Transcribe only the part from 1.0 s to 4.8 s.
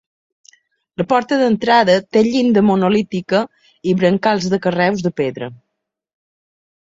La porta d'entrada té llinda monolítica i brancals de